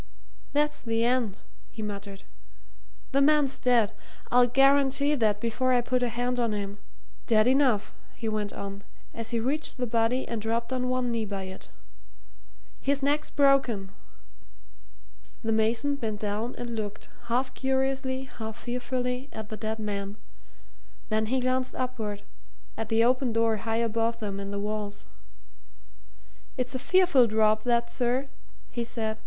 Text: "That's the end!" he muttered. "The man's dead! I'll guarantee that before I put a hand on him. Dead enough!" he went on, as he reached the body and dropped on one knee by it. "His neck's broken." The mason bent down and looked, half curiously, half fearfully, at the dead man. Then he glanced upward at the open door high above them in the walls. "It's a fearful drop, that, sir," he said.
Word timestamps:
"That's 0.51 0.81
the 0.81 1.05
end!" 1.05 1.43
he 1.69 1.83
muttered. 1.83 2.23
"The 3.11 3.21
man's 3.21 3.59
dead! 3.59 3.91
I'll 4.31 4.47
guarantee 4.47 5.13
that 5.13 5.39
before 5.39 5.73
I 5.73 5.81
put 5.81 6.01
a 6.01 6.09
hand 6.09 6.39
on 6.39 6.53
him. 6.53 6.79
Dead 7.27 7.45
enough!" 7.45 7.93
he 8.15 8.27
went 8.27 8.51
on, 8.51 8.83
as 9.13 9.29
he 9.29 9.39
reached 9.39 9.77
the 9.77 9.85
body 9.85 10.27
and 10.27 10.41
dropped 10.41 10.73
on 10.73 10.89
one 10.89 11.11
knee 11.11 11.25
by 11.25 11.43
it. 11.43 11.69
"His 12.81 13.03
neck's 13.03 13.29
broken." 13.29 13.91
The 15.43 15.51
mason 15.51 15.97
bent 15.97 16.19
down 16.19 16.55
and 16.57 16.71
looked, 16.75 17.09
half 17.25 17.53
curiously, 17.53 18.23
half 18.23 18.57
fearfully, 18.57 19.29
at 19.31 19.49
the 19.49 19.57
dead 19.57 19.77
man. 19.77 20.17
Then 21.09 21.27
he 21.27 21.41
glanced 21.41 21.75
upward 21.75 22.23
at 22.75 22.89
the 22.89 23.03
open 23.03 23.33
door 23.33 23.57
high 23.57 23.83
above 23.85 24.17
them 24.19 24.39
in 24.39 24.49
the 24.49 24.57
walls. 24.59 25.05
"It's 26.57 26.73
a 26.73 26.79
fearful 26.79 27.27
drop, 27.27 27.61
that, 27.65 27.91
sir," 27.91 28.29
he 28.71 28.83
said. 28.83 29.19